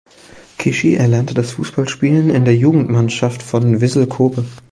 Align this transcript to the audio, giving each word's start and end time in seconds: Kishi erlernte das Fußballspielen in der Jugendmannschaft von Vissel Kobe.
Kishi 0.57 0.95
erlernte 0.95 1.35
das 1.35 1.51
Fußballspielen 1.51 2.31
in 2.31 2.43
der 2.43 2.55
Jugendmannschaft 2.55 3.43
von 3.43 3.81
Vissel 3.81 4.07
Kobe. 4.07 4.43